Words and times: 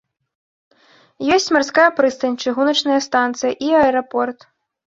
Ёсць 1.35 1.49
марская 1.59 1.85
прыстань, 2.01 2.39
чыгуначная 2.47 2.99
станцыя 3.09 3.51
і 3.69 3.73
аэрапорт. 3.85 4.53